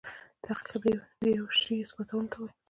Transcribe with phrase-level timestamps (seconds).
[0.45, 2.53] تحقیق دیوه شي اثباتولو ته وايي.